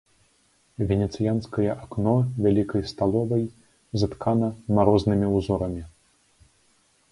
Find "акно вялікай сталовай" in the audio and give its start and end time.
1.83-3.43